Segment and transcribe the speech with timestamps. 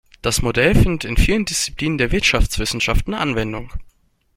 [0.23, 3.71] Das Modell findet in vielen Disziplinen der Wirtschaftswissenschaften Anwendung.